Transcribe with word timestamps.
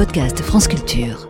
podcast 0.00 0.40
France 0.40 0.66
Culture. 0.66 1.28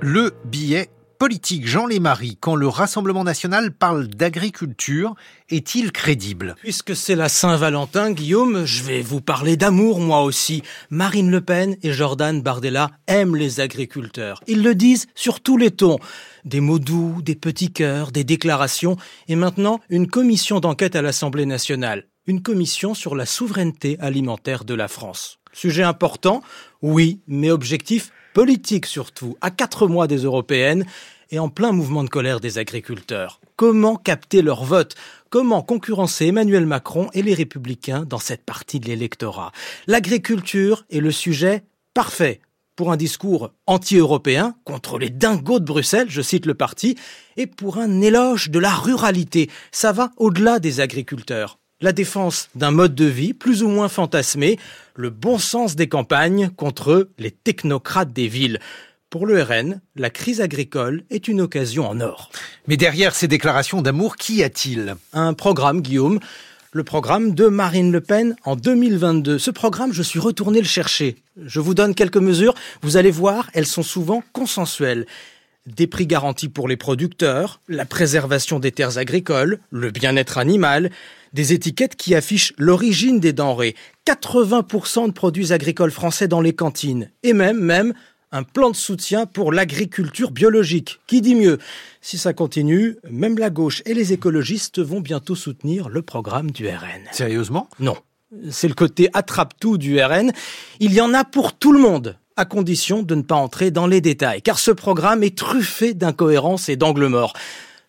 Le 0.00 0.32
billet 0.46 0.88
politique 1.18 1.66
Jean 1.66 1.84
Lémarie, 1.84 2.38
quand 2.40 2.54
le 2.54 2.66
Rassemblement 2.66 3.24
national 3.24 3.72
parle 3.72 4.06
d'agriculture, 4.06 5.14
est-il 5.50 5.92
crédible? 5.92 6.54
Puisque 6.60 6.96
c'est 6.96 7.14
la 7.14 7.28
Saint-Valentin, 7.28 8.12
Guillaume, 8.12 8.64
je 8.64 8.84
vais 8.84 9.02
vous 9.02 9.20
parler 9.20 9.58
d'amour 9.58 10.00
moi 10.00 10.22
aussi. 10.22 10.62
Marine 10.88 11.30
Le 11.30 11.42
Pen 11.42 11.76
et 11.82 11.92
Jordan 11.92 12.40
Bardella 12.40 12.90
aiment 13.06 13.36
les 13.36 13.60
agriculteurs. 13.60 14.40
Ils 14.46 14.62
le 14.62 14.74
disent 14.74 15.08
sur 15.14 15.40
tous 15.40 15.58
les 15.58 15.72
tons. 15.72 15.98
Des 16.46 16.60
mots 16.60 16.78
doux, 16.78 17.20
des 17.20 17.36
petits 17.36 17.70
cœurs, 17.70 18.12
des 18.12 18.24
déclarations, 18.24 18.96
et 19.28 19.36
maintenant 19.36 19.80
une 19.90 20.06
commission 20.06 20.58
d'enquête 20.58 20.96
à 20.96 21.02
l'Assemblée 21.02 21.44
nationale. 21.44 22.06
Une 22.26 22.42
commission 22.42 22.94
sur 22.94 23.14
la 23.14 23.26
souveraineté 23.26 23.98
alimentaire 24.00 24.64
de 24.64 24.72
la 24.72 24.88
France. 24.88 25.38
Sujet 25.56 25.84
important, 25.84 26.42
oui, 26.82 27.20
mais 27.28 27.50
objectif 27.50 28.12
politique 28.34 28.84
surtout, 28.84 29.38
à 29.40 29.50
quatre 29.50 29.88
mois 29.88 30.06
des 30.06 30.18
européennes 30.18 30.84
et 31.30 31.38
en 31.38 31.48
plein 31.48 31.72
mouvement 31.72 32.04
de 32.04 32.10
colère 32.10 32.40
des 32.40 32.58
agriculteurs. 32.58 33.40
Comment 33.56 33.96
capter 33.96 34.42
leur 34.42 34.64
vote? 34.64 34.96
Comment 35.30 35.62
concurrencer 35.62 36.26
Emmanuel 36.26 36.66
Macron 36.66 37.08
et 37.14 37.22
les 37.22 37.32
républicains 37.32 38.04
dans 38.04 38.18
cette 38.18 38.44
partie 38.44 38.80
de 38.80 38.86
l'électorat? 38.88 39.50
L'agriculture 39.86 40.84
est 40.90 41.00
le 41.00 41.10
sujet 41.10 41.64
parfait 41.94 42.42
pour 42.76 42.92
un 42.92 42.98
discours 42.98 43.50
anti-européen 43.66 44.56
contre 44.64 44.98
les 44.98 45.08
dingos 45.08 45.60
de 45.60 45.64
Bruxelles, 45.64 46.10
je 46.10 46.20
cite 46.20 46.44
le 46.44 46.52
parti, 46.52 46.96
et 47.38 47.46
pour 47.46 47.78
un 47.78 48.02
éloge 48.02 48.50
de 48.50 48.58
la 48.58 48.74
ruralité. 48.74 49.48
Ça 49.72 49.92
va 49.92 50.10
au-delà 50.18 50.58
des 50.58 50.80
agriculteurs 50.80 51.58
la 51.80 51.92
défense 51.92 52.48
d'un 52.54 52.70
mode 52.70 52.94
de 52.94 53.04
vie 53.04 53.34
plus 53.34 53.62
ou 53.62 53.68
moins 53.68 53.88
fantasmé, 53.88 54.58
le 54.94 55.10
bon 55.10 55.38
sens 55.38 55.76
des 55.76 55.88
campagnes 55.88 56.50
contre 56.56 57.08
les 57.18 57.30
technocrates 57.30 58.12
des 58.12 58.28
villes. 58.28 58.60
Pour 59.10 59.26
le 59.26 59.42
RN, 59.42 59.80
la 59.94 60.10
crise 60.10 60.40
agricole 60.40 61.04
est 61.10 61.28
une 61.28 61.40
occasion 61.40 61.88
en 61.88 62.00
or. 62.00 62.30
Mais 62.66 62.76
derrière 62.76 63.14
ces 63.14 63.28
déclarations 63.28 63.82
d'amour, 63.82 64.16
qu'y 64.16 64.42
a-t-il? 64.42 64.96
Un 65.12 65.34
programme, 65.34 65.80
Guillaume, 65.80 66.18
le 66.72 66.82
programme 66.82 67.34
de 67.34 67.46
Marine 67.46 67.92
Le 67.92 68.00
Pen 68.00 68.36
en 68.44 68.56
2022. 68.56 69.38
Ce 69.38 69.50
programme, 69.50 69.92
je 69.92 70.02
suis 70.02 70.18
retourné 70.18 70.60
le 70.60 70.66
chercher. 70.66 71.16
Je 71.42 71.60
vous 71.60 71.74
donne 71.74 71.94
quelques 71.94 72.16
mesures, 72.16 72.54
vous 72.82 72.96
allez 72.96 73.10
voir, 73.10 73.48
elles 73.54 73.66
sont 73.66 73.82
souvent 73.82 74.22
consensuelles 74.32 75.06
des 75.66 75.86
prix 75.86 76.06
garantis 76.06 76.48
pour 76.48 76.68
les 76.68 76.76
producteurs, 76.76 77.60
la 77.68 77.84
préservation 77.84 78.58
des 78.58 78.72
terres 78.72 78.98
agricoles, 78.98 79.58
le 79.70 79.90
bien-être 79.90 80.38
animal, 80.38 80.90
des 81.32 81.52
étiquettes 81.52 81.96
qui 81.96 82.14
affichent 82.14 82.54
l'origine 82.56 83.20
des 83.20 83.32
denrées, 83.32 83.74
80% 84.06 85.08
de 85.08 85.12
produits 85.12 85.52
agricoles 85.52 85.90
français 85.90 86.28
dans 86.28 86.40
les 86.40 86.54
cantines, 86.54 87.10
et 87.22 87.32
même, 87.32 87.58
même, 87.58 87.94
un 88.32 88.42
plan 88.42 88.70
de 88.70 88.76
soutien 88.76 89.26
pour 89.26 89.52
l'agriculture 89.52 90.30
biologique. 90.30 91.00
Qui 91.06 91.20
dit 91.20 91.34
mieux? 91.34 91.58
Si 92.00 92.18
ça 92.18 92.32
continue, 92.32 92.96
même 93.08 93.38
la 93.38 93.50
gauche 93.50 93.82
et 93.86 93.94
les 93.94 94.12
écologistes 94.12 94.80
vont 94.80 95.00
bientôt 95.00 95.34
soutenir 95.34 95.88
le 95.88 96.02
programme 96.02 96.50
du 96.50 96.66
RN. 96.66 97.04
Sérieusement? 97.12 97.68
Non. 97.78 97.96
C'est 98.50 98.68
le 98.68 98.74
côté 98.74 99.08
attrape-tout 99.14 99.78
du 99.78 100.02
RN. 100.02 100.32
Il 100.80 100.92
y 100.92 101.00
en 101.00 101.14
a 101.14 101.24
pour 101.24 101.52
tout 101.52 101.72
le 101.72 101.78
monde 101.78 102.18
à 102.36 102.44
condition 102.44 103.02
de 103.02 103.14
ne 103.14 103.22
pas 103.22 103.34
entrer 103.34 103.70
dans 103.70 103.86
les 103.86 104.00
détails, 104.00 104.42
car 104.42 104.58
ce 104.58 104.70
programme 104.70 105.22
est 105.22 105.36
truffé 105.36 105.94
d'incohérences 105.94 106.68
et 106.68 106.76
d'angles 106.76 107.08
morts. 107.08 107.32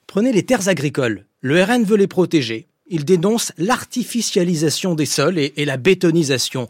Prenez 0.07 0.31
les 0.31 0.43
terres 0.43 0.69
agricoles. 0.69 1.25
Le 1.41 1.61
RN 1.61 1.83
veut 1.83 1.97
les 1.97 2.07
protéger. 2.07 2.67
Il 2.87 3.03
dénonce 3.03 3.51
l'artificialisation 3.57 4.95
des 4.95 5.05
sols 5.05 5.37
et, 5.37 5.65
la 5.65 5.75
bétonisation. 5.75 6.67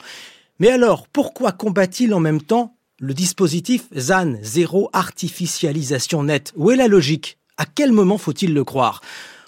Mais 0.60 0.70
alors, 0.70 1.08
pourquoi 1.08 1.52
combat-il 1.52 2.14
en 2.14 2.20
même 2.20 2.42
temps 2.42 2.76
le 3.00 3.14
dispositif 3.14 3.84
ZAN, 3.96 4.38
zéro 4.42 4.90
artificialisation 4.94 6.24
nette? 6.24 6.52
Où 6.56 6.72
est 6.72 6.76
la 6.76 6.88
logique? 6.88 7.38
À 7.58 7.66
quel 7.66 7.92
moment 7.92 8.18
faut-il 8.18 8.56
le 8.56 8.64
croire? 8.64 9.02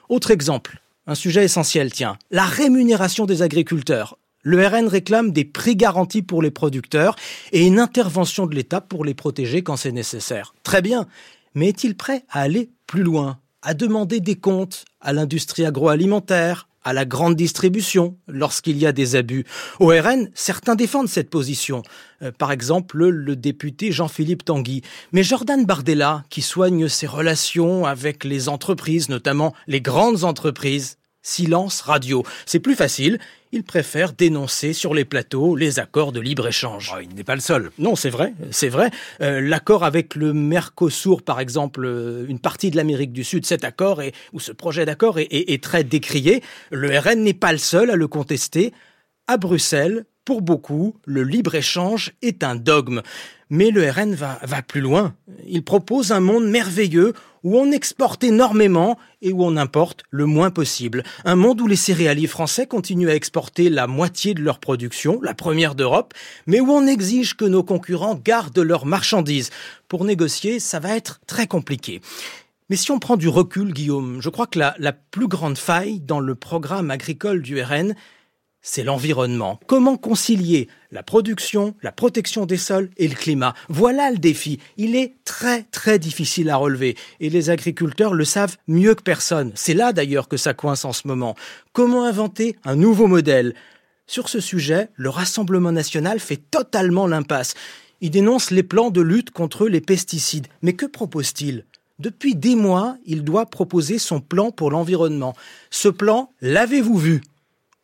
Autre 0.08 0.30
exemple, 0.30 0.80
un 1.08 1.16
sujet 1.16 1.44
essentiel, 1.44 1.92
tiens, 1.92 2.18
la 2.30 2.46
rémunération 2.46 3.26
des 3.26 3.42
agriculteurs. 3.42 4.20
Le 4.42 4.66
RN 4.66 4.88
réclame 4.88 5.32
des 5.32 5.44
prix 5.44 5.76
garantis 5.76 6.22
pour 6.22 6.42
les 6.42 6.52
producteurs 6.52 7.18
et 7.52 7.66
une 7.66 7.78
intervention 7.78 8.48
de 8.48 8.56
l'État 8.56 8.80
pour 8.80 9.04
les 9.04 9.14
protéger 9.14 9.64
quand 9.64 9.76
c'est 9.76 9.92
nécessaire. 9.92 10.54
Très 10.64 10.82
bien, 10.82 11.08
mais 11.56 11.68
est-il 11.68 11.98
prêt 11.98 12.24
à 12.30 12.42
aller 12.42 12.70
plus 12.88 13.04
loin, 13.04 13.40
à 13.62 13.74
demander 13.74 14.22
des 14.22 14.38
comptes 14.38 14.86
à 15.02 15.12
l'industrie 15.12 15.66
agroalimentaire, 15.66 16.70
à 16.86 16.94
la 16.94 17.04
grande 17.04 17.36
distribution 17.36 18.16
lorsqu'il 18.30 18.78
y 18.78 18.86
a 18.86 18.94
des 18.94 19.18
abus? 19.18 19.44
Au 19.82 19.88
RN, 19.88 20.30
certains 20.34 20.76
défendent 20.76 21.10
cette 21.10 21.30
position. 21.30 21.84
Euh, 22.22 22.32
par 22.32 22.54
exemple, 22.54 22.98
le 23.10 23.36
député 23.36 23.92
Jean-Philippe 23.92 24.46
Tanguy. 24.46 24.84
Mais 25.12 25.22
Jordan 25.24 25.66
Bardella, 25.66 26.24
qui 26.30 26.42
soigne 26.42 26.88
ses 26.88 27.08
relations 27.08 27.86
avec 27.86 28.24
les 28.24 28.48
entreprises, 28.48 29.10
notamment 29.10 29.54
les 29.68 29.82
grandes 29.82 30.24
entreprises, 30.24 30.96
silence 31.30 31.82
radio. 31.82 32.24
C'est 32.46 32.60
plus 32.60 32.76
facile, 32.76 33.20
il 33.52 33.64
préfère 33.64 34.14
dénoncer 34.14 34.74
sur 34.74 34.94
les 34.94 35.06
plateaux 35.06 35.56
les 35.56 35.80
accords 35.80 36.12
de 36.12 36.20
libre-échange. 36.20 36.94
Oh, 36.96 37.00
il 37.02 37.16
n'est 37.16 37.24
pas 37.24 37.36
le 37.36 37.42
seul. 37.42 37.72
Non, 37.78 37.96
c'est 37.96 38.10
vrai, 38.10 38.34
c'est 38.52 38.70
vrai. 38.70 38.92
Euh, 39.22 39.40
l'accord 39.42 39.84
avec 39.84 40.16
le 40.16 40.34
Mercosur, 40.34 41.22
par 41.22 41.40
exemple, 41.40 41.86
euh, 41.86 42.26
une 42.28 42.40
partie 42.40 42.72
de 42.72 42.76
l'Amérique 42.76 43.14
du 43.14 43.24
Sud, 43.24 43.46
cet 43.46 43.64
accord 43.64 44.02
est, 44.02 44.14
ou 44.34 44.40
ce 44.40 44.52
projet 44.52 44.86
d'accord 44.86 45.18
est 45.20 45.64
très 45.64 45.84
décrié. 45.84 46.44
Le 46.72 46.98
RN 46.98 47.24
n'est 47.24 47.34
pas 47.34 47.52
le 47.52 47.58
seul 47.58 47.92
à 47.92 47.96
le 47.96 48.08
contester. 48.08 48.74
À 49.28 49.38
Bruxelles, 49.38 50.06
pour 50.30 50.44
beaucoup, 50.44 50.94
le 51.06 51.24
libre-échange 51.24 52.12
est 52.22 52.44
un 52.44 52.54
dogme. 52.54 53.02
Mais 53.50 53.72
le 53.72 53.90
RN 53.90 54.14
va, 54.14 54.38
plus 54.62 54.80
loin. 54.80 55.16
Il 55.48 55.64
propose 55.64 56.12
un 56.12 56.20
monde 56.20 56.48
merveilleux 56.48 57.14
où 57.44 57.58
on 57.58 57.72
exporte 57.72 58.24
énormément 58.24 59.00
et 59.24 59.34
où 59.34 59.44
on 59.44 59.58
importe 59.58 60.04
le 60.12 60.28
moins 60.28 60.52
possible. 60.52 61.02
Un 61.26 61.36
monde 61.36 61.60
où 61.62 61.66
les 61.66 61.76
céréaliers 61.76 62.28
français 62.28 62.68
continuent 62.68 63.10
à 63.10 63.16
exporter 63.16 63.72
la 63.72 63.88
moitié 63.88 64.36
de 64.36 64.44
leur 64.44 64.60
production, 64.60 65.20
la 65.24 65.34
première 65.34 65.74
d'Europe, 65.74 66.14
mais 66.46 66.60
où 66.60 66.70
on 66.70 66.86
exige 66.86 67.36
que 67.36 67.46
nos 67.46 67.64
concurrents 67.64 68.22
gardent 68.24 68.60
leurs 68.60 68.86
marchandises. 68.86 69.50
Pour 69.88 70.06
négocier, 70.06 70.60
ça 70.60 70.80
va 70.80 70.96
être 70.96 71.22
très 71.26 71.48
compliqué. 71.48 72.02
Mais 72.70 72.76
si 72.76 72.92
on 72.92 73.00
prend 73.00 73.18
du 73.18 73.30
recul, 73.30 73.74
Guillaume, 73.74 74.22
je 74.22 74.30
crois 74.30 74.46
que 74.46 74.60
la 74.60 74.94
plus 74.94 75.28
grande 75.28 75.58
faille 75.58 76.02
dans 76.02 76.20
le 76.20 76.36
programme 76.36 76.92
agricole 76.92 77.42
du 77.42 77.60
RN, 77.60 77.96
c'est 78.62 78.84
l'environnement. 78.84 79.60
Comment 79.68 79.98
concilier 79.98 80.68
la 80.92 81.04
production, 81.04 81.76
la 81.82 81.92
protection 81.92 82.46
des 82.46 82.58
sols 82.58 82.90
et 82.98 83.08
le 83.08 83.16
climat? 83.16 83.54
Voilà 83.70 84.12
le 84.12 84.18
défi. 84.18 84.60
Il 84.78 84.96
est 84.96 85.16
très 85.26 85.64
très 85.64 86.00
difficile 86.00 86.50
à 86.50 86.58
relever 86.58 86.96
et 87.20 87.30
les 87.30 87.50
agriculteurs 87.50 88.14
le 88.14 88.26
savent 88.26 88.58
mieux 88.68 88.96
que 88.96 89.04
personne. 89.04 89.52
C'est 89.56 89.74
là 89.74 89.94
d'ailleurs 89.94 90.28
que 90.28 90.38
ça 90.38 90.54
coince 90.54 90.86
en 90.86 90.94
ce 90.94 91.08
moment. 91.08 91.36
Comment 91.74 92.06
inventer 92.06 92.56
un 92.64 92.76
nouveau 92.76 93.08
modèle? 93.08 93.56
Sur 94.08 94.28
ce 94.28 94.40
sujet, 94.40 94.90
le 94.96 95.10
Rassemblement 95.10 95.72
national 95.72 96.20
fait 96.20 96.42
totalement 96.50 97.06
l'impasse. 97.06 97.54
Il 98.02 98.12
dénonce 98.12 98.50
les 98.50 98.64
plans 98.64 98.90
de 98.90 99.02
lutte 99.02 99.30
contre 99.32 99.68
les 99.68 99.82
pesticides. 99.82 100.48
Mais 100.62 100.74
que 100.74 100.86
propose-t-il? 100.86 101.66
Depuis 102.00 102.34
des 102.34 102.56
mois, 102.56 102.98
il 103.06 103.24
doit 103.24 103.46
proposer 103.46 104.00
son 104.00 104.22
plan 104.22 104.52
pour 104.52 104.72
l'environnement. 104.72 105.36
Ce 105.70 105.90
plan, 105.90 106.32
l'avez-vous 106.42 106.98
vu? 106.98 107.22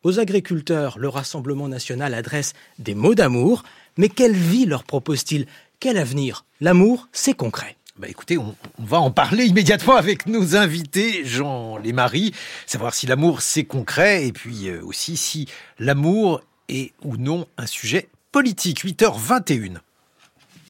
Aux 0.06 0.20
agriculteurs, 0.20 0.98
le 1.00 1.08
Rassemblement 1.08 1.66
national 1.66 2.14
adresse 2.14 2.52
des 2.78 2.94
mots 2.94 3.16
d'amour, 3.16 3.64
mais 3.96 4.08
quelle 4.08 4.36
vie 4.36 4.64
leur 4.64 4.84
propose-t-il? 4.84 5.46
Quel 5.80 5.98
avenir? 5.98 6.44
L'amour, 6.60 7.08
c'est 7.12 7.34
concret. 7.34 7.76
Bah 7.98 8.06
écoutez, 8.08 8.38
on, 8.38 8.54
va 8.78 9.00
en 9.00 9.10
parler 9.10 9.46
immédiatement 9.46 9.96
avec 9.96 10.26
nos 10.26 10.54
invités, 10.54 11.24
Jean 11.24 11.76
Lémarie, 11.78 12.32
savoir 12.66 12.94
si 12.94 13.06
l'amour 13.06 13.42
c'est 13.42 13.64
concret 13.64 14.26
et 14.26 14.32
puis 14.32 14.68
euh, 14.68 14.80
aussi 14.84 15.16
si 15.16 15.48
l'amour 15.80 16.40
est 16.68 16.92
ou 17.02 17.16
non 17.16 17.46
un 17.58 17.66
sujet 17.66 18.08
politique. 18.30 18.84
8h21. 18.84 19.78